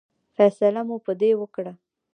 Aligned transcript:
فیصله 0.35 0.81
مو 0.87 0.97
په 1.05 1.11
دې 1.21 1.31
وکړه. 1.41 1.73